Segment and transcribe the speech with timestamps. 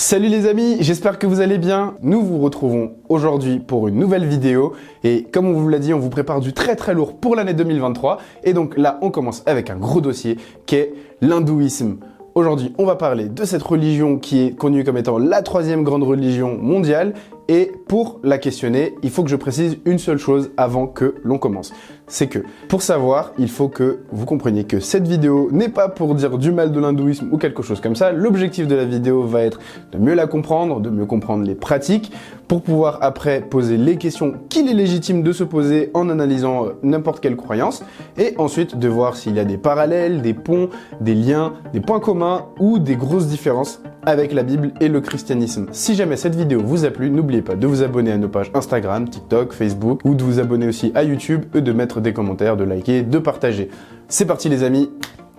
[0.00, 1.96] Salut les amis, j'espère que vous allez bien.
[2.02, 5.98] Nous vous retrouvons aujourd'hui pour une nouvelle vidéo et comme on vous l'a dit, on
[5.98, 9.70] vous prépare du très très lourd pour l'année 2023 et donc là on commence avec
[9.70, 11.96] un gros dossier qui est l'hindouisme.
[12.36, 16.04] Aujourd'hui, on va parler de cette religion qui est connue comme étant la troisième grande
[16.04, 17.14] religion mondiale
[17.48, 21.38] et pour la questionner, il faut que je précise une seule chose avant que l'on
[21.38, 21.72] commence.
[22.08, 26.14] C'est que pour savoir, il faut que vous compreniez que cette vidéo n'est pas pour
[26.14, 28.12] dire du mal de l'hindouisme ou quelque chose comme ça.
[28.12, 29.58] L'objectif de la vidéo va être
[29.92, 32.12] de mieux la comprendre, de mieux comprendre les pratiques,
[32.48, 36.70] pour pouvoir après poser les questions qu'il est légitime de se poser en analysant euh,
[36.82, 37.84] n'importe quelle croyance,
[38.16, 42.00] et ensuite de voir s'il y a des parallèles, des ponts, des liens, des points
[42.00, 45.66] communs ou des grosses différences avec la Bible et le christianisme.
[45.72, 48.50] Si jamais cette vidéo vous a plu, n'oubliez pas de vous abonner à nos pages
[48.54, 52.56] Instagram, TikTok, Facebook ou de vous abonner aussi à YouTube et de mettre des commentaires,
[52.56, 53.68] de liker, de partager.
[54.08, 54.88] C'est parti les amis,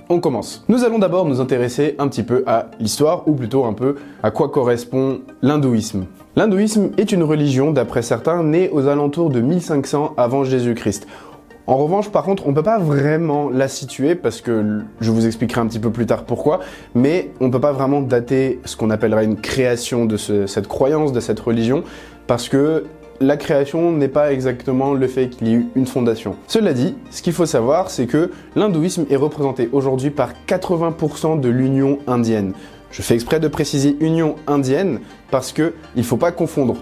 [0.08, 0.64] on commence.
[0.70, 4.30] Nous allons d'abord nous intéresser un petit peu à l'histoire, ou plutôt un peu à
[4.30, 6.06] quoi correspond l'hindouisme.
[6.36, 11.08] L'hindouisme est une religion, d'après certains, née aux alentours de 1500 avant Jésus-Christ.
[11.70, 15.28] En revanche, par contre, on ne peut pas vraiment la situer parce que je vous
[15.28, 16.62] expliquerai un petit peu plus tard pourquoi,
[16.96, 21.14] mais on ne peut pas vraiment dater ce qu'on appellera une création de cette croyance,
[21.14, 21.84] de cette religion,
[22.26, 22.86] parce que
[23.22, 26.38] la création n'est pas exactement le fait qu'il y ait eu une fondation.
[26.48, 31.50] Cela dit, ce qu'il faut savoir, c'est que l'hindouisme est représenté aujourd'hui par 80% de
[31.50, 32.54] l'Union indienne.
[32.90, 36.78] Je fais exprès de préciser Union indienne parce que il faut pas confondre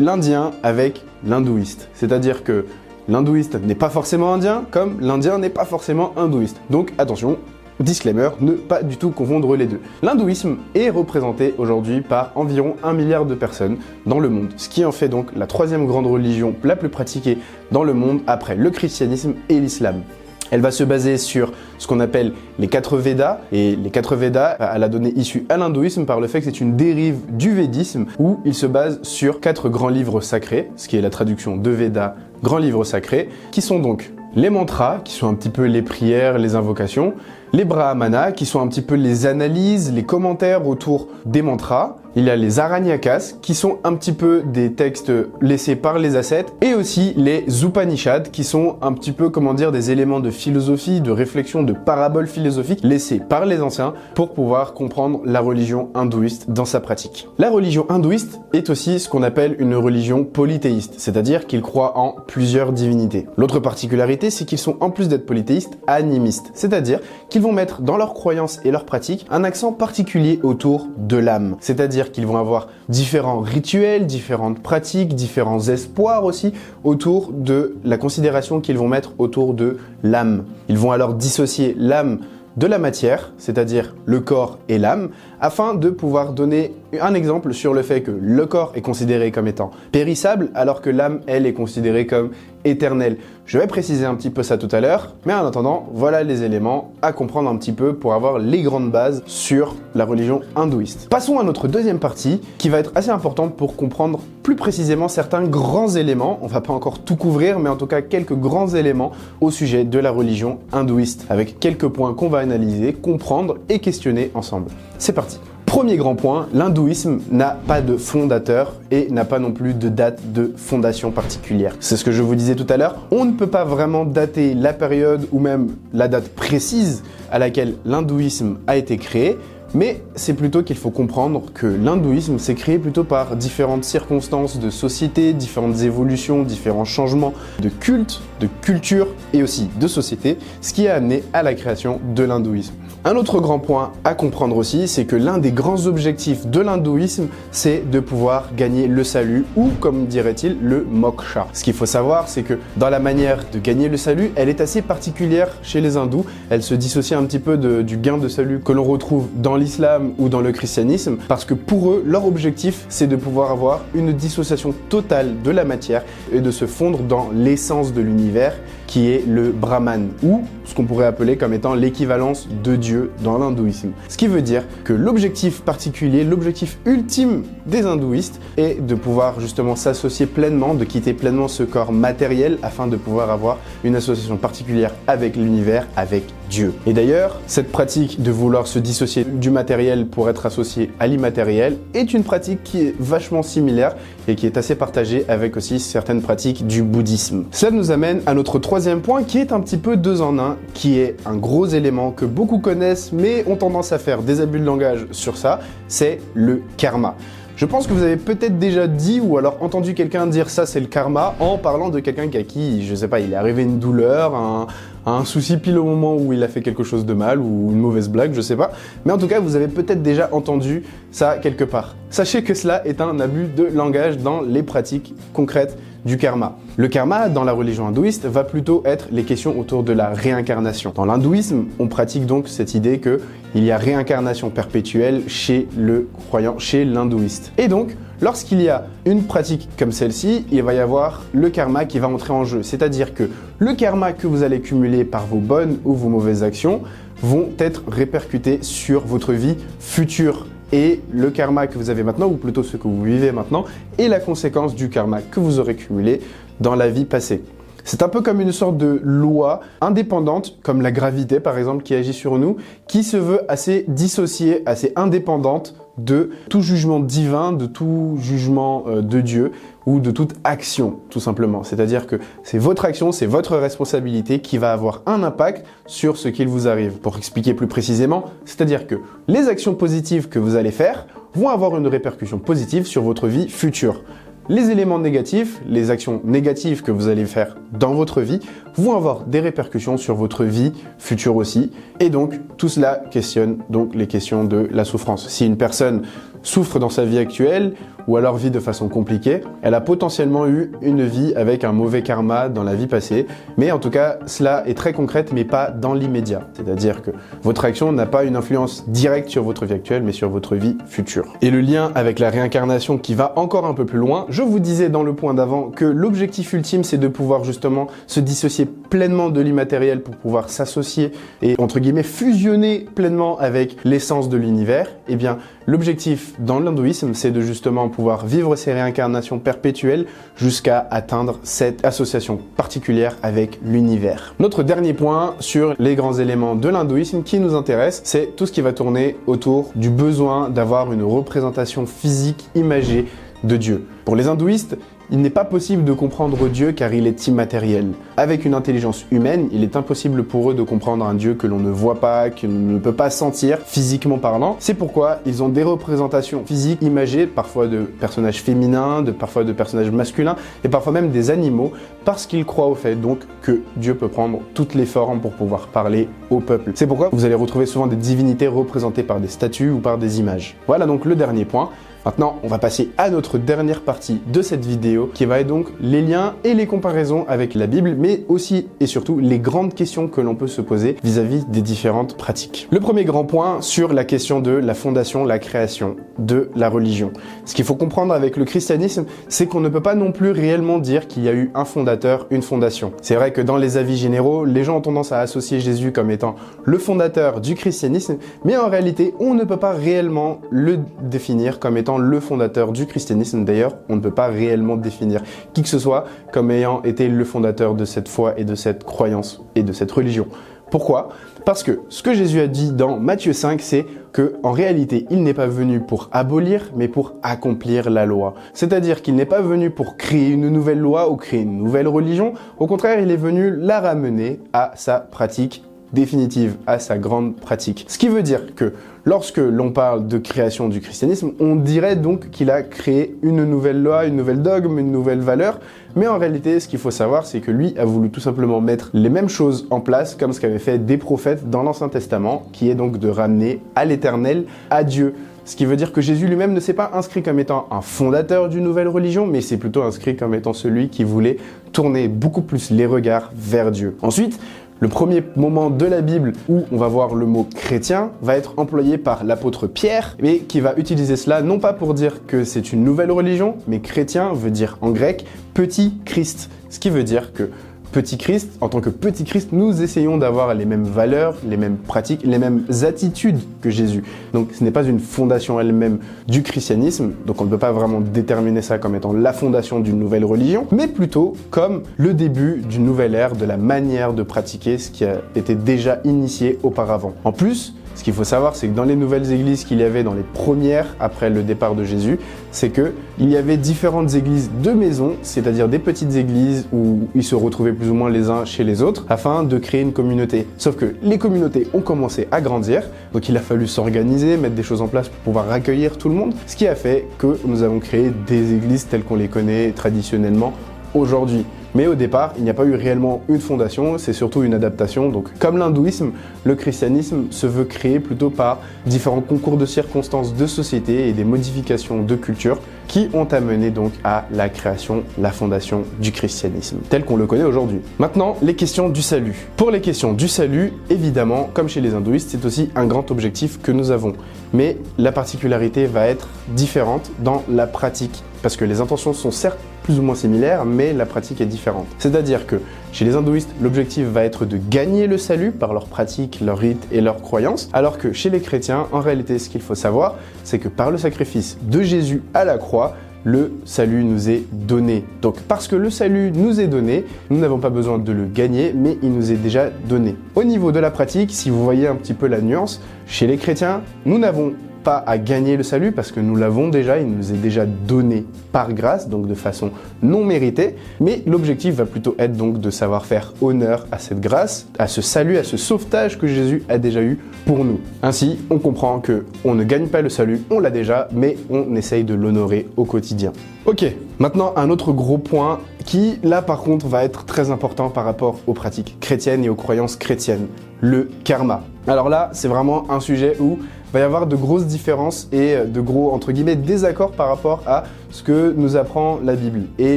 [0.00, 1.88] l'indien avec l'hindouiste.
[1.94, 2.64] C'est-à-dire que
[3.08, 6.60] L'hindouiste n'est pas forcément indien, comme l'indien n'est pas forcément hindouiste.
[6.68, 7.38] Donc attention,
[7.80, 9.80] Disclaimer, ne pas du tout confondre les deux.
[10.02, 14.84] L'hindouisme est représenté aujourd'hui par environ un milliard de personnes dans le monde, ce qui
[14.84, 17.38] en fait donc la troisième grande religion la plus pratiquée
[17.70, 20.02] dans le monde après le christianisme et l'islam.
[20.50, 23.40] Elle va se baser sur ce qu'on appelle les quatre Védas.
[23.52, 26.60] Et les quatre Védas, elle a donné issue à l'hindouisme par le fait que c'est
[26.60, 30.96] une dérive du védisme où il se base sur quatre grands livres sacrés, ce qui
[30.96, 35.28] est la traduction de Védas, grands livres sacrés, qui sont donc les mantras, qui sont
[35.28, 37.14] un petit peu les prières, les invocations,
[37.52, 42.24] les brahmanas, qui sont un petit peu les analyses, les commentaires autour des mantras, il
[42.24, 46.52] y a les Aranyakas, qui sont un petit peu des textes laissés par les ascètes,
[46.60, 51.00] et aussi les Upanishads, qui sont un petit peu, comment dire, des éléments de philosophie,
[51.00, 56.50] de réflexion, de paraboles philosophiques laissés par les anciens pour pouvoir comprendre la religion hindouiste
[56.50, 57.28] dans sa pratique.
[57.38, 62.16] La religion hindouiste est aussi ce qu'on appelle une religion polythéiste, c'est-à-dire qu'ils croient en
[62.26, 63.26] plusieurs divinités.
[63.36, 67.96] L'autre particularité, c'est qu'ils sont, en plus d'être polythéistes, animistes, c'est-à-dire qu'ils vont mettre dans
[67.96, 72.68] leurs croyances et leurs pratiques un accent particulier autour de l'âme, c'est-à-dire qu'ils vont avoir
[72.88, 76.52] différents rituels, différentes pratiques, différents espoirs aussi
[76.84, 80.44] autour de la considération qu'ils vont mettre autour de l'âme.
[80.68, 82.20] Ils vont alors dissocier l'âme
[82.56, 85.10] de la matière, c'est-à-dire le corps et l'âme,
[85.40, 89.46] afin de pouvoir donner un exemple sur le fait que le corps est considéré comme
[89.46, 92.30] étant périssable, alors que l'âme, elle, est considérée comme
[92.64, 93.18] éternelle.
[93.46, 96.42] Je vais préciser un petit peu ça tout à l'heure, mais en attendant, voilà les
[96.42, 101.08] éléments à comprendre un petit peu pour avoir les grandes bases sur la religion hindouiste.
[101.08, 105.44] Passons à notre deuxième partie, qui va être assez importante pour comprendre plus précisément certains
[105.44, 106.38] grands éléments.
[106.42, 109.84] On va pas encore tout couvrir, mais en tout cas quelques grands éléments au sujet
[109.84, 114.70] de la religion hindouiste, avec quelques points qu'on va analyser, comprendre et questionner ensemble.
[114.98, 115.38] C'est parti.
[115.68, 120.32] Premier grand point, l'hindouisme n'a pas de fondateur et n'a pas non plus de date
[120.32, 121.76] de fondation particulière.
[121.78, 124.54] C'est ce que je vous disais tout à l'heure, on ne peut pas vraiment dater
[124.54, 129.36] la période ou même la date précise à laquelle l'hindouisme a été créé,
[129.74, 134.70] mais c'est plutôt qu'il faut comprendre que l'hindouisme s'est créé plutôt par différentes circonstances de
[134.70, 140.88] société, différentes évolutions, différents changements de culte, de culture et aussi de société, ce qui
[140.88, 142.72] a amené à la création de l'hindouisme.
[143.04, 147.28] Un autre grand point à comprendre aussi, c'est que l'un des grands objectifs de l'hindouisme,
[147.52, 151.46] c'est de pouvoir gagner le salut ou, comme dirait-il, le moksha.
[151.52, 154.60] Ce qu'il faut savoir, c'est que dans la manière de gagner le salut, elle est
[154.60, 156.26] assez particulière chez les hindous.
[156.50, 160.12] Elle se dissocie un petit peu du gain de salut que l'on retrouve dans l'islam
[160.18, 164.12] ou dans le christianisme, parce que pour eux, leur objectif, c'est de pouvoir avoir une
[164.12, 166.02] dissociation totale de la matière
[166.32, 168.54] et de se fondre dans l'essence de l'univers
[168.88, 173.38] qui est le Brahman, ou ce qu'on pourrait appeler comme étant l'équivalence de Dieu dans
[173.38, 173.92] l'hindouisme.
[174.08, 179.76] Ce qui veut dire que l'objectif particulier, l'objectif ultime des hindouistes est de pouvoir justement
[179.76, 184.94] s'associer pleinement, de quitter pleinement ce corps matériel afin de pouvoir avoir une association particulière
[185.06, 186.74] avec l'univers, avec Dieu.
[186.86, 191.76] Et d'ailleurs, cette pratique de vouloir se dissocier du matériel pour être associé à l'immatériel
[191.94, 193.96] est une pratique qui est vachement similaire
[194.26, 197.44] et qui est assez partagée avec aussi certaines pratiques du bouddhisme.
[197.50, 200.56] Cela nous amène à notre troisième point qui est un petit peu deux en un,
[200.74, 204.60] qui est un gros élément que beaucoup connaissent mais ont tendance à faire des abus
[204.60, 207.14] de langage sur ça, c'est le karma.
[207.58, 210.78] Je pense que vous avez peut-être déjà dit ou alors entendu quelqu'un dire ça c'est
[210.78, 213.64] le karma en parlant de quelqu'un qui a qui, je sais pas, il est arrivé
[213.64, 214.68] une douleur, un,
[215.10, 217.78] un souci pile au moment où il a fait quelque chose de mal ou une
[217.78, 218.72] mauvaise blague, je sais pas.
[219.04, 220.82] Mais en tout cas, vous avez peut-être déjà entendu
[221.12, 221.96] ça quelque part.
[222.10, 226.56] Sachez que cela est un abus de langage dans les pratiques concrètes du karma.
[226.76, 230.92] Le karma, dans la religion hindouiste, va plutôt être les questions autour de la réincarnation.
[230.94, 233.20] Dans l'hindouisme, on pratique donc cette idée que
[233.54, 237.52] il y a réincarnation perpétuelle chez le croyant, chez l'hindouiste.
[237.58, 241.84] Et donc, lorsqu'il y a une pratique comme celle-ci, il va y avoir le karma
[241.84, 242.62] qui va entrer en jeu.
[242.62, 246.82] C'est-à-dire que le karma que vous allez cumuler par vos bonnes ou vos mauvaises actions
[247.22, 252.36] vont être répercutés sur votre vie future et le karma que vous avez maintenant, ou
[252.36, 253.64] plutôt ce que vous vivez maintenant,
[253.98, 256.20] est la conséquence du karma que vous aurez cumulé
[256.60, 257.42] dans la vie passée.
[257.84, 261.94] C'est un peu comme une sorte de loi indépendante, comme la gravité par exemple, qui
[261.94, 267.66] agit sur nous, qui se veut assez dissociée, assez indépendante de tout jugement divin, de
[267.66, 269.52] tout jugement euh, de Dieu
[269.86, 271.64] ou de toute action, tout simplement.
[271.64, 276.28] C'est-à-dire que c'est votre action, c'est votre responsabilité qui va avoir un impact sur ce
[276.28, 276.98] qu'il vous arrive.
[276.98, 278.96] Pour expliquer plus précisément, c'est-à-dire que
[279.28, 283.48] les actions positives que vous allez faire vont avoir une répercussion positive sur votre vie
[283.48, 284.02] future
[284.48, 288.40] les éléments négatifs, les actions négatives que vous allez faire dans votre vie
[288.76, 291.70] vont avoir des répercussions sur votre vie future aussi.
[292.00, 295.28] Et donc, tout cela questionne donc les questions de la souffrance.
[295.28, 296.02] Si une personne
[296.42, 297.74] souffre dans sa vie actuelle
[298.08, 302.02] ou alors vit de façon compliquée, elle a potentiellement eu une vie avec un mauvais
[302.02, 303.26] karma dans la vie passée.
[303.58, 306.48] Mais en tout cas, cela est très concrète, mais pas dans l'immédiat.
[306.54, 307.10] C'est-à-dire que
[307.42, 310.76] votre action n'a pas une influence directe sur votre vie actuelle, mais sur votre vie
[310.86, 311.34] future.
[311.42, 314.58] Et le lien avec la réincarnation qui va encore un peu plus loin, je vous
[314.58, 319.28] disais dans le point d'avant que l'objectif ultime, c'est de pouvoir justement se dissocier pleinement
[319.28, 321.12] de l'immatériel pour pouvoir s'associer
[321.42, 324.88] et entre guillemets fusionner pleinement avec l'essence de l'univers.
[325.08, 330.06] Eh bien, l'objectif dans l'hindouisme, c'est de justement pouvoir vivre ces réincarnations perpétuelles
[330.36, 334.36] jusqu'à atteindre cette association particulière avec l'univers.
[334.38, 338.52] Notre dernier point sur les grands éléments de l'hindouisme qui nous intéresse, c'est tout ce
[338.52, 343.06] qui va tourner autour du besoin d'avoir une représentation physique imagée
[343.42, 343.84] de Dieu.
[344.04, 344.76] Pour les hindouistes,
[345.10, 347.86] il n'est pas possible de comprendre Dieu car il est immatériel.
[348.16, 351.58] Avec une intelligence humaine, il est impossible pour eux de comprendre un Dieu que l'on
[351.58, 354.56] ne voit pas, que l'on ne peut pas sentir physiquement parlant.
[354.58, 359.90] C'est pourquoi ils ont des représentations physiques imagées, parfois de personnages féminins, parfois de personnages
[359.90, 361.72] masculins et parfois même des animaux,
[362.04, 365.68] parce qu'ils croient au fait donc que Dieu peut prendre toutes les formes pour pouvoir
[365.68, 366.72] parler au peuple.
[366.74, 370.20] C'est pourquoi vous allez retrouver souvent des divinités représentées par des statues ou par des
[370.20, 370.56] images.
[370.66, 371.70] Voilà donc le dernier point.
[372.08, 375.66] Maintenant, on va passer à notre dernière partie de cette vidéo qui va être donc
[375.78, 380.08] les liens et les comparaisons avec la Bible, mais aussi et surtout les grandes questions
[380.08, 382.66] que l'on peut se poser vis-à-vis des différentes pratiques.
[382.70, 387.12] Le premier grand point sur la question de la fondation, la création de la religion.
[387.44, 390.78] Ce qu'il faut comprendre avec le christianisme, c'est qu'on ne peut pas non plus réellement
[390.78, 392.94] dire qu'il y a eu un fondateur, une fondation.
[393.02, 396.10] C'est vrai que dans les avis généraux, les gens ont tendance à associer Jésus comme
[396.10, 398.16] étant le fondateur du christianisme,
[398.46, 402.86] mais en réalité, on ne peut pas réellement le définir comme étant le fondateur du
[402.86, 403.44] christianisme.
[403.44, 407.24] D'ailleurs, on ne peut pas réellement définir qui que ce soit comme ayant été le
[407.24, 410.26] fondateur de cette foi et de cette croyance et de cette religion.
[410.70, 411.08] Pourquoi?
[411.46, 415.22] Parce que ce que Jésus a dit dans Matthieu 5, c'est que en réalité, il
[415.22, 418.34] n'est pas venu pour abolir, mais pour accomplir la loi.
[418.52, 422.34] C'est-à-dire qu'il n'est pas venu pour créer une nouvelle loi ou créer une nouvelle religion.
[422.58, 427.84] Au contraire, il est venu la ramener à sa pratique définitive à sa grande pratique.
[427.88, 428.72] Ce qui veut dire que
[429.04, 433.82] lorsque l'on parle de création du christianisme, on dirait donc qu'il a créé une nouvelle
[433.82, 435.60] loi, une nouvelle dogme, une nouvelle valeur,
[435.96, 438.90] mais en réalité, ce qu'il faut savoir, c'est que lui a voulu tout simplement mettre
[438.92, 442.70] les mêmes choses en place comme ce qu'avaient fait des prophètes dans l'Ancien Testament, qui
[442.70, 445.14] est donc de ramener à l'éternel, à Dieu.
[445.44, 448.50] Ce qui veut dire que Jésus lui-même ne s'est pas inscrit comme étant un fondateur
[448.50, 451.38] d'une nouvelle religion, mais c'est plutôt inscrit comme étant celui qui voulait
[451.72, 453.96] tourner beaucoup plus les regards vers Dieu.
[454.02, 454.38] Ensuite,
[454.80, 458.54] le premier moment de la Bible où on va voir le mot chrétien va être
[458.58, 462.72] employé par l'apôtre Pierre, mais qui va utiliser cela non pas pour dire que c'est
[462.72, 467.32] une nouvelle religion, mais chrétien veut dire en grec petit Christ, ce qui veut dire
[467.32, 467.50] que
[467.92, 471.76] petit Christ, en tant que petit Christ, nous essayons d'avoir les mêmes valeurs, les mêmes
[471.76, 474.02] pratiques, les mêmes attitudes que Jésus.
[474.32, 478.00] Donc ce n'est pas une fondation elle-même du christianisme, donc on ne peut pas vraiment
[478.00, 482.84] déterminer ça comme étant la fondation d'une nouvelle religion, mais plutôt comme le début d'une
[482.84, 487.14] nouvelle ère de la manière de pratiquer ce qui a été déjà initié auparavant.
[487.24, 490.04] En plus, ce qu'il faut savoir, c'est que dans les nouvelles églises qu'il y avait
[490.04, 492.20] dans les premières après le départ de Jésus,
[492.52, 497.24] c'est que il y avait différentes églises de maison, c'est-à-dire des petites églises où ils
[497.24, 500.46] se retrouvaient plus ou moins les uns chez les autres, afin de créer une communauté.
[500.58, 504.62] Sauf que les communautés ont commencé à grandir, donc il a fallu s'organiser, mettre des
[504.62, 507.64] choses en place pour pouvoir accueillir tout le monde, ce qui a fait que nous
[507.64, 510.52] avons créé des églises telles qu'on les connaît traditionnellement
[510.94, 511.44] aujourd'hui.
[511.74, 515.08] Mais au départ, il n'y a pas eu réellement une fondation, c'est surtout une adaptation.
[515.10, 516.12] Donc, comme l'hindouisme,
[516.44, 521.24] le christianisme se veut créer plutôt par différents concours de circonstances de société et des
[521.24, 522.58] modifications de culture
[522.88, 527.44] qui ont amené donc à la création, la fondation du christianisme, tel qu'on le connaît
[527.44, 527.80] aujourd'hui.
[527.98, 529.48] Maintenant, les questions du salut.
[529.56, 533.60] Pour les questions du salut, évidemment, comme chez les hindouistes, c'est aussi un grand objectif
[533.60, 534.14] que nous avons.
[534.54, 539.58] Mais la particularité va être différente dans la pratique, parce que les intentions sont certes
[539.82, 541.86] plus ou moins similaires, mais la pratique est différente.
[541.98, 542.60] C'est-à-dire que
[542.92, 546.86] chez les hindouistes, l'objectif va être de gagner le salut par leurs pratiques, leurs rites
[546.92, 550.58] et leurs croyances, alors que chez les chrétiens, en réalité, ce qu'il faut savoir, c'est
[550.58, 555.04] que par le sacrifice de Jésus à la croix, le salut nous est donné.
[555.22, 558.72] Donc parce que le salut nous est donné, nous n'avons pas besoin de le gagner,
[558.74, 560.16] mais il nous est déjà donné.
[560.34, 563.36] Au niveau de la pratique, si vous voyez un petit peu la nuance, chez les
[563.36, 564.52] chrétiens, nous n'avons
[564.96, 568.72] à gagner le salut parce que nous l'avons déjà, il nous est déjà donné par
[568.72, 569.70] grâce, donc de façon
[570.02, 570.76] non méritée.
[571.00, 575.02] Mais l'objectif va plutôt être donc de savoir faire honneur à cette grâce, à ce
[575.02, 577.80] salut, à ce sauvetage que Jésus a déjà eu pour nous.
[578.02, 581.74] Ainsi, on comprend que on ne gagne pas le salut, on l'a déjà, mais on
[581.76, 583.32] essaye de l'honorer au quotidien.
[583.66, 583.84] Ok,
[584.18, 588.38] maintenant un autre gros point qui, là par contre, va être très important par rapport
[588.46, 590.46] aux pratiques chrétiennes et aux croyances chrétiennes,
[590.80, 591.62] le karma.
[591.88, 593.60] Alors là, c'est vraiment un sujet où
[593.94, 597.84] va y avoir de grosses différences et de gros, entre guillemets, désaccords par rapport à
[598.10, 599.96] ce que nous apprend la Bible et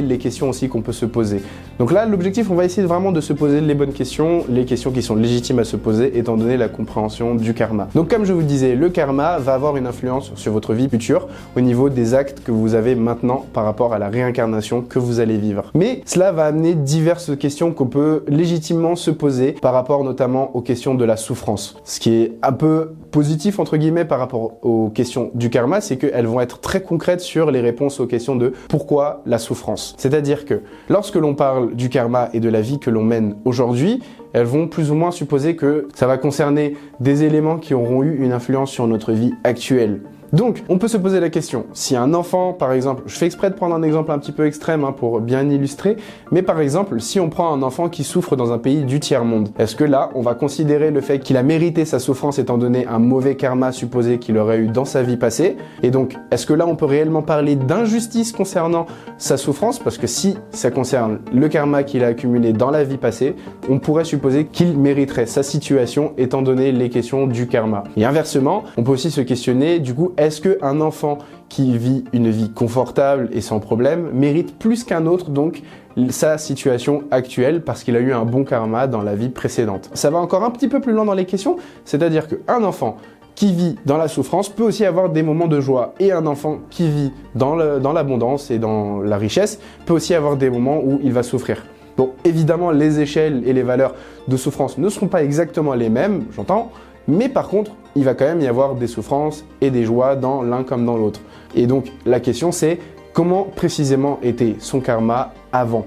[0.00, 1.42] les questions aussi qu'on peut se poser.
[1.82, 4.92] Donc là, l'objectif, on va essayer vraiment de se poser les bonnes questions, les questions
[4.92, 7.88] qui sont légitimes à se poser étant donné la compréhension du karma.
[7.96, 11.26] Donc comme je vous disais, le karma va avoir une influence sur votre vie future
[11.56, 15.18] au niveau des actes que vous avez maintenant par rapport à la réincarnation que vous
[15.18, 15.72] allez vivre.
[15.74, 20.60] Mais cela va amener diverses questions qu'on peut légitimement se poser par rapport notamment aux
[20.60, 21.76] questions de la souffrance.
[21.82, 25.96] Ce qui est un peu positif entre guillemets par rapport aux questions du karma, c'est
[25.96, 29.94] qu'elles vont être très concrètes sur les réponses aux questions de pourquoi la souffrance.
[29.98, 34.02] C'est-à-dire que lorsque l'on parle du karma et de la vie que l'on mène aujourd'hui,
[34.32, 38.16] elles vont plus ou moins supposer que ça va concerner des éléments qui auront eu
[38.24, 40.00] une influence sur notre vie actuelle.
[40.32, 43.50] Donc, on peut se poser la question, si un enfant, par exemple, je fais exprès
[43.50, 45.98] de prendre un exemple un petit peu extrême hein, pour bien illustrer,
[46.30, 49.50] mais par exemple, si on prend un enfant qui souffre dans un pays du tiers-monde,
[49.58, 52.86] est-ce que là, on va considérer le fait qu'il a mérité sa souffrance étant donné
[52.86, 55.58] un mauvais karma supposé qu'il aurait eu dans sa vie passée?
[55.82, 58.86] Et donc, est-ce que là, on peut réellement parler d'injustice concernant
[59.18, 59.78] sa souffrance?
[59.78, 63.36] Parce que si ça concerne le karma qu'il a accumulé dans la vie passée,
[63.68, 67.84] on pourrait supposer qu'il mériterait sa situation étant donné les questions du karma.
[67.98, 72.30] Et inversement, on peut aussi se questionner, du coup, est-ce qu'un enfant qui vit une
[72.30, 75.62] vie confortable et sans problème mérite plus qu'un autre donc
[76.08, 79.90] sa situation actuelle parce qu'il a eu un bon karma dans la vie précédente?
[79.94, 82.96] Ça va encore un petit peu plus loin dans les questions, c'est-à-dire qu'un enfant
[83.34, 85.94] qui vit dans la souffrance peut aussi avoir des moments de joie.
[85.98, 90.50] Et un enfant qui vit dans l'abondance et dans la richesse peut aussi avoir des
[90.50, 91.64] moments où il va souffrir.
[91.96, 93.94] Bon, évidemment, les échelles et les valeurs
[94.28, 96.70] de souffrance ne seront pas exactement les mêmes, j'entends,
[97.08, 100.42] mais par contre, il va quand même y avoir des souffrances et des joies dans
[100.42, 101.20] l'un comme dans l'autre.
[101.54, 102.78] Et donc la question c'est
[103.12, 105.86] comment précisément était son karma avant?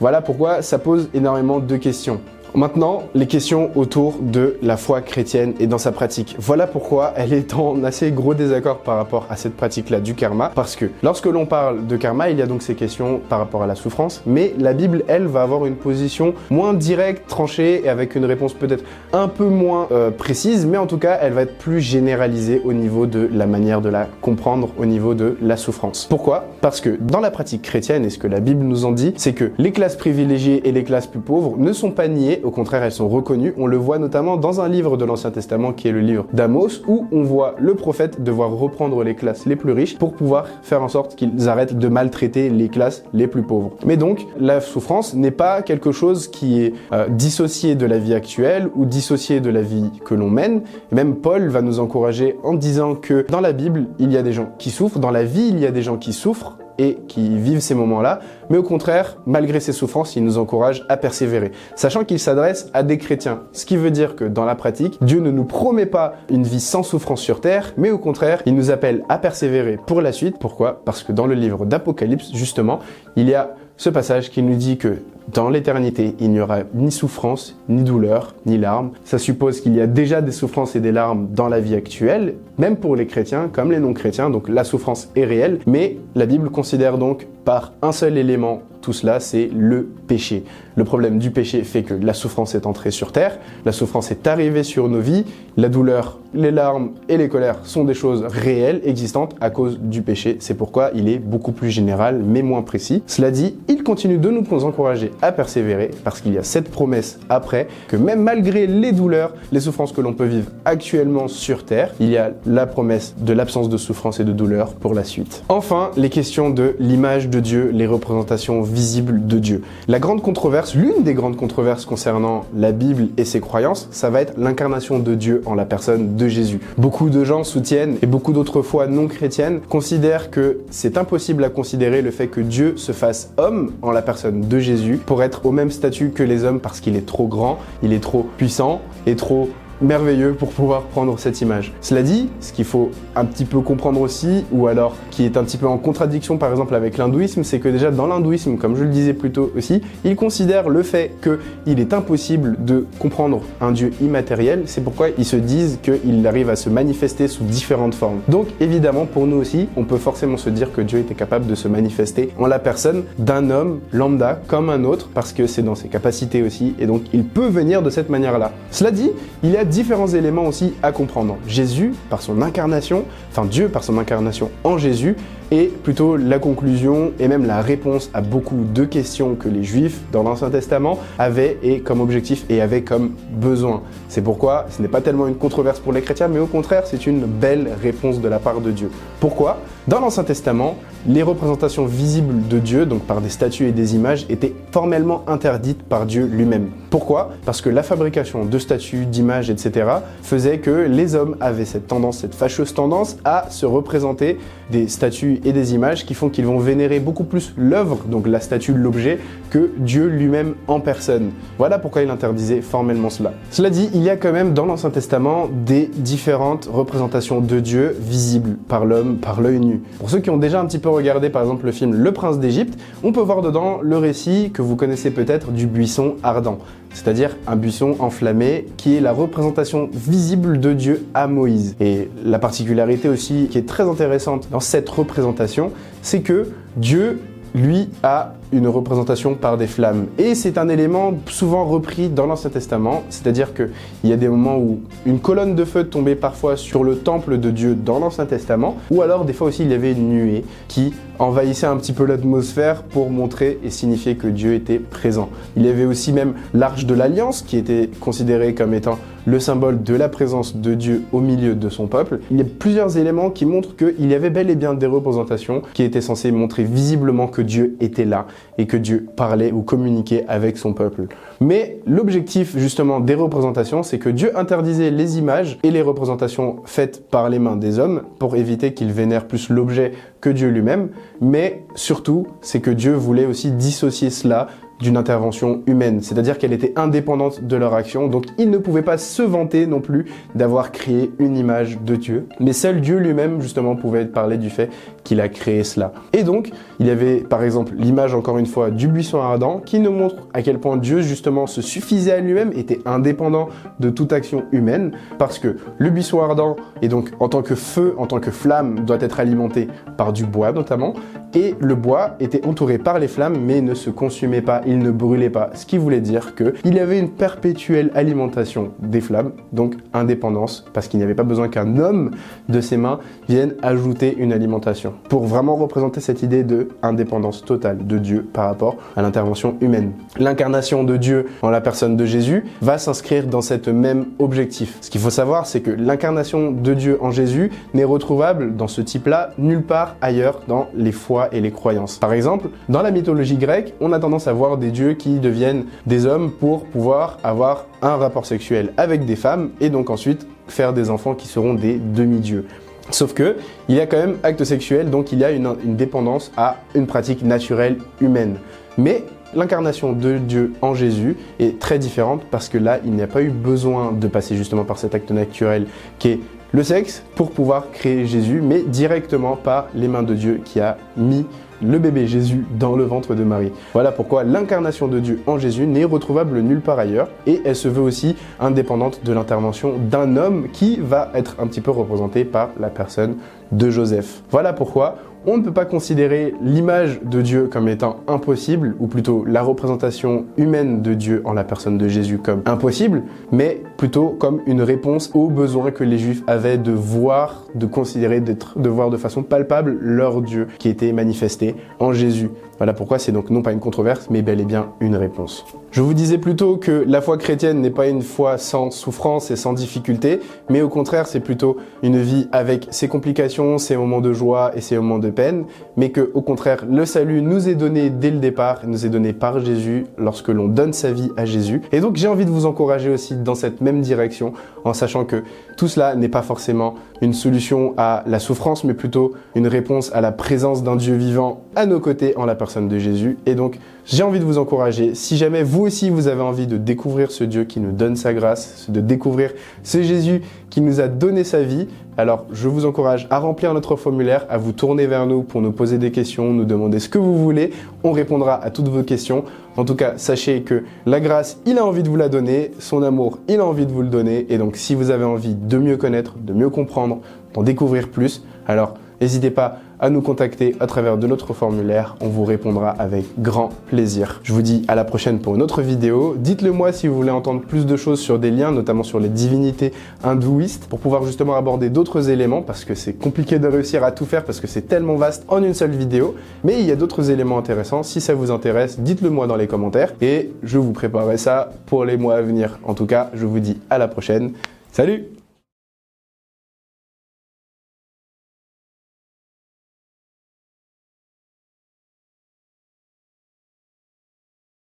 [0.00, 2.20] Voilà pourquoi ça pose énormément de questions.
[2.56, 6.36] Maintenant, les questions autour de la foi chrétienne et dans sa pratique.
[6.38, 10.52] Voilà pourquoi elle est en assez gros désaccord par rapport à cette pratique-là du karma,
[10.54, 13.64] parce que lorsque l'on parle de karma, il y a donc ces questions par rapport
[13.64, 17.88] à la souffrance, mais la Bible, elle, va avoir une position moins directe, tranchée, et
[17.88, 21.42] avec une réponse peut-être un peu moins euh, précise, mais en tout cas, elle va
[21.42, 25.56] être plus généralisée au niveau de la manière de la comprendre, au niveau de la
[25.56, 26.06] souffrance.
[26.08, 26.44] Pourquoi?
[26.60, 29.32] Parce que dans la pratique chrétienne, et ce que la Bible nous en dit, c'est
[29.32, 32.82] que les classes privilégiées et les classes plus pauvres ne sont pas niées au contraire,
[32.82, 33.54] elles sont reconnues.
[33.58, 36.82] On le voit notamment dans un livre de l'Ancien Testament qui est le livre d'Amos,
[36.86, 40.82] où on voit le prophète devoir reprendre les classes les plus riches pour pouvoir faire
[40.82, 43.72] en sorte qu'ils arrêtent de maltraiter les classes les plus pauvres.
[43.84, 48.14] Mais donc, la souffrance n'est pas quelque chose qui est euh, dissocié de la vie
[48.14, 50.62] actuelle ou dissocié de la vie que l'on mène.
[50.92, 54.32] Même Paul va nous encourager en disant que dans la Bible, il y a des
[54.32, 57.36] gens qui souffrent, dans la vie, il y a des gens qui souffrent, et qui
[57.36, 62.04] vivent ces moments-là, mais au contraire, malgré ces souffrances, il nous encourage à persévérer, sachant
[62.04, 63.42] qu'il s'adresse à des chrétiens.
[63.52, 66.60] Ce qui veut dire que dans la pratique, Dieu ne nous promet pas une vie
[66.60, 70.38] sans souffrance sur terre, mais au contraire, il nous appelle à persévérer pour la suite.
[70.38, 70.82] Pourquoi?
[70.84, 72.80] Parce que dans le livre d'Apocalypse, justement,
[73.16, 74.98] il y a ce passage qui nous dit que
[75.32, 78.90] dans l'éternité, il n'y aura ni souffrance, ni douleur, ni larmes.
[79.04, 82.34] Ça suppose qu'il y a déjà des souffrances et des larmes dans la vie actuelle,
[82.58, 86.50] même pour les chrétiens comme les non-chrétiens, donc la souffrance est réelle, mais la Bible
[86.50, 90.44] considère donc par un seul élément tout cela, c'est le péché.
[90.76, 94.26] Le problème du péché fait que la souffrance est entrée sur terre, la souffrance est
[94.26, 95.24] arrivée sur nos vies,
[95.56, 100.02] la douleur, les larmes et les colères sont des choses réelles, existantes à cause du
[100.02, 100.36] péché.
[100.40, 103.02] C'est pourquoi il est beaucoup plus général mais moins précis.
[103.06, 107.18] Cela dit, il continue de nous encourager à persévérer parce qu'il y a cette promesse
[107.28, 111.94] après que même malgré les douleurs, les souffrances que l'on peut vivre actuellement sur terre,
[112.00, 115.42] il y a la promesse de l'absence de souffrance et de douleur pour la suite.
[115.48, 119.62] Enfin, les questions de l'image de Dieu, les représentations visibles de Dieu.
[119.88, 124.20] La grande controverse, l'une des grandes controverses concernant la Bible et ses croyances, ça va
[124.20, 126.60] être l'incarnation de Dieu en la personne de Jésus.
[126.78, 131.48] Beaucoup de gens soutiennent, et beaucoup d'autres fois non chrétiennes, considèrent que c'est impossible à
[131.48, 135.46] considérer le fait que Dieu se fasse homme en la personne de Jésus pour être
[135.46, 138.80] au même statut que les hommes parce qu'il est trop grand, il est trop puissant
[139.06, 139.50] et trop
[139.80, 141.72] merveilleux pour pouvoir prendre cette image.
[141.80, 145.44] Cela dit, ce qu'il faut un petit peu comprendre aussi, ou alors qui est un
[145.44, 148.84] petit peu en contradiction par exemple avec l'hindouisme, c'est que déjà dans l'hindouisme, comme je
[148.84, 153.72] le disais plus tôt aussi, ils considèrent le fait qu'il est impossible de comprendre un
[153.72, 158.20] Dieu immatériel, c'est pourquoi ils se disent qu'il arrive à se manifester sous différentes formes.
[158.28, 161.54] Donc évidemment, pour nous aussi, on peut forcément se dire que Dieu était capable de
[161.54, 165.74] se manifester en la personne d'un homme lambda comme un autre, parce que c'est dans
[165.74, 168.52] ses capacités aussi, et donc il peut venir de cette manière-là.
[168.70, 169.10] Cela dit,
[169.42, 171.36] il y différents éléments aussi à comprendre.
[171.46, 175.16] Jésus, par son incarnation, enfin Dieu par son incarnation en Jésus,
[175.54, 180.00] est plutôt la conclusion et même la réponse à beaucoup de questions que les Juifs
[180.12, 183.82] dans l'Ancien Testament avaient et comme objectif et avaient comme besoin.
[184.08, 187.06] C'est pourquoi ce n'est pas tellement une controverse pour les chrétiens, mais au contraire c'est
[187.06, 188.90] une belle réponse de la part de Dieu.
[189.20, 189.58] Pourquoi?
[189.86, 194.24] Dans l'Ancien Testament, les représentations visibles de Dieu, donc par des statues et des images,
[194.30, 196.70] étaient formellement interdites par Dieu lui-même.
[196.88, 197.32] Pourquoi?
[197.44, 199.86] Parce que la fabrication de statues, d'images, etc.
[200.22, 204.38] faisait que les hommes avaient cette tendance, cette fâcheuse tendance à se représenter
[204.70, 208.40] des statues et des images qui font qu'ils vont vénérer beaucoup plus l'œuvre, donc la
[208.40, 209.18] statue, l'objet,
[209.58, 211.30] Dieu lui-même en personne.
[211.58, 213.32] Voilà pourquoi il interdisait formellement cela.
[213.50, 217.96] Cela dit, il y a quand même dans l'Ancien Testament des différentes représentations de Dieu
[218.00, 219.82] visibles par l'homme, par l'œil nu.
[219.98, 222.38] Pour ceux qui ont déjà un petit peu regardé par exemple le film Le Prince
[222.38, 226.58] d'Égypte, on peut voir dedans le récit que vous connaissez peut-être du buisson ardent,
[226.92, 231.76] c'est-à-dire un buisson enflammé qui est la représentation visible de Dieu à Moïse.
[231.80, 237.20] Et la particularité aussi qui est très intéressante dans cette représentation, c'est que Dieu
[237.54, 240.06] lui a une représentation par des flammes.
[240.16, 243.68] Et c'est un élément souvent repris dans l'Ancien Testament, c'est-à-dire qu'il
[244.04, 247.50] y a des moments où une colonne de feu tombait parfois sur le temple de
[247.50, 250.94] Dieu dans l'Ancien Testament, ou alors des fois aussi il y avait une nuée qui
[251.18, 255.28] envahissait un petit peu l'atmosphère pour montrer et signifier que Dieu était présent.
[255.56, 259.82] Il y avait aussi même l'arche de l'alliance qui était considérée comme étant le symbole
[259.82, 262.20] de la présence de Dieu au milieu de son peuple.
[262.30, 265.62] Il y a plusieurs éléments qui montrent qu'il y avait bel et bien des représentations
[265.72, 268.26] qui étaient censées montrer visiblement que Dieu était là
[268.58, 271.06] et que Dieu parlait ou communiquait avec son peuple.
[271.40, 277.08] Mais l'objectif justement des représentations, c'est que Dieu interdisait les images et les représentations faites
[277.08, 280.88] par les mains des hommes pour éviter qu'ils vénèrent plus l'objet que Dieu lui-même,
[281.20, 284.48] mais surtout, c'est que Dieu voulait aussi dissocier cela
[284.80, 288.98] d'une intervention humaine, c'est-à-dire qu'elle était indépendante de leur action, donc ils ne pouvaient pas
[288.98, 293.76] se vanter non plus d'avoir créé une image de Dieu, mais seul Dieu lui-même justement
[293.76, 294.70] pouvait parler du fait
[295.04, 295.92] qu'il a créé cela.
[296.12, 299.78] Et donc, il y avait par exemple l'image encore une fois du buisson ardent qui
[299.78, 303.48] nous montre à quel point Dieu justement se suffisait à lui-même, était indépendant
[303.80, 307.94] de toute action humaine, parce que le buisson ardent, et donc en tant que feu,
[307.98, 310.94] en tant que flamme, doit être alimenté par du bois notamment,
[311.34, 314.90] et le bois était entouré par les flammes mais ne se consumait pas, il ne
[314.90, 319.76] brûlait pas, ce qui voulait dire qu'il y avait une perpétuelle alimentation des flammes, donc
[319.92, 322.12] indépendance, parce qu'il n'y avait pas besoin qu'un homme
[322.48, 322.98] de ses mains
[323.28, 328.46] vienne ajouter une alimentation, pour vraiment représenter cette idée de indépendance totale de Dieu par
[328.46, 329.92] rapport à l'intervention humaine.
[330.18, 334.78] L'incarnation de Dieu en la personne de Jésus va s'inscrire dans cette même objectif.
[334.80, 338.80] Ce qu'il faut savoir, c'est que l'incarnation de Dieu en Jésus n'est retrouvable dans ce
[338.80, 341.98] type-là nulle part ailleurs dans les foi et les croyances.
[341.98, 345.64] Par exemple, dans la mythologie grecque, on a tendance à voir des dieux qui deviennent
[345.86, 350.72] des hommes pour pouvoir avoir un rapport sexuel avec des femmes et donc ensuite faire
[350.72, 352.46] des enfants qui seront des demi-dieux.
[352.90, 353.36] Sauf que
[353.68, 356.56] il y a quand même acte sexuel, donc il y a une, une dépendance à
[356.74, 358.36] une pratique naturelle humaine.
[358.76, 363.06] Mais l'incarnation de Dieu en Jésus est très différente parce que là, il n'y a
[363.06, 365.66] pas eu besoin de passer justement par cet acte naturel
[365.98, 366.20] qui est
[366.52, 370.78] le sexe pour pouvoir créer Jésus, mais directement par les mains de Dieu qui a
[370.96, 371.26] mis
[371.62, 373.52] le bébé Jésus dans le ventre de Marie.
[373.72, 377.68] Voilà pourquoi l'incarnation de Dieu en Jésus n'est retrouvable nulle part ailleurs et elle se
[377.68, 382.50] veut aussi indépendante de l'intervention d'un homme qui va être un petit peu représenté par
[382.58, 383.16] la personne
[383.52, 384.22] de Joseph.
[384.30, 389.24] Voilà pourquoi on ne peut pas considérer l'image de Dieu comme étant impossible, ou plutôt
[389.24, 394.40] la représentation humaine de Dieu en la personne de Jésus comme impossible, mais plutôt comme
[394.46, 398.96] une réponse aux besoins que les Juifs avaient de voir, de considérer, de voir de
[398.96, 402.30] façon palpable leur Dieu qui était manifesté en Jésus.
[402.58, 405.44] Voilà pourquoi c'est donc non pas une controverse, mais bel et bien une réponse.
[405.70, 409.36] Je vous disais plutôt que la foi chrétienne n'est pas une foi sans souffrance et
[409.36, 414.12] sans difficulté, mais au contraire c'est plutôt une vie avec ses complications, ses moments de
[414.12, 417.90] joie et ses moments de peine, mais que au contraire le salut nous est donné
[417.90, 421.60] dès le départ, nous est donné par Jésus lorsque l'on donne sa vie à Jésus.
[421.72, 424.32] Et donc j'ai envie de vous encourager aussi dans cette même direction
[424.64, 425.24] en sachant que
[425.56, 430.00] tout cela n'est pas forcément une solution à la souffrance, mais plutôt une réponse à
[430.00, 433.16] la présence d'un Dieu vivant à nos côtés en la de Jésus.
[433.26, 436.56] Et donc j'ai envie de vous encourager, si jamais vous aussi vous avez envie de
[436.56, 440.88] découvrir ce Dieu qui nous donne sa grâce, de découvrir ce Jésus qui nous a
[440.88, 445.06] donné sa vie, alors je vous encourage à remplir notre formulaire, à vous tourner vers
[445.06, 447.50] nous pour nous poser des questions, nous demander ce que vous voulez.
[447.82, 449.24] On répondra à toutes vos questions.
[449.56, 452.82] En tout cas, sachez que la grâce, il a envie de vous la donner, son
[452.82, 454.26] amour, il a envie de vous le donner.
[454.30, 457.00] Et donc si vous avez envie de mieux connaître, de mieux comprendre,
[457.34, 461.96] d'en découvrir plus, alors n'hésitez pas à nous contacter à travers de notre formulaire.
[462.00, 464.20] On vous répondra avec grand plaisir.
[464.22, 466.14] Je vous dis à la prochaine pour une autre vidéo.
[466.18, 469.08] Dites-le moi si vous voulez entendre plus de choses sur des liens, notamment sur les
[469.08, 473.92] divinités hindouistes, pour pouvoir justement aborder d'autres éléments, parce que c'est compliqué de réussir à
[473.92, 476.14] tout faire, parce que c'est tellement vaste en une seule vidéo.
[476.44, 477.82] Mais il y a d'autres éléments intéressants.
[477.82, 481.84] Si ça vous intéresse, dites-le moi dans les commentaires et je vous préparerai ça pour
[481.84, 482.58] les mois à venir.
[482.64, 484.32] En tout cas, je vous dis à la prochaine.
[484.72, 485.13] Salut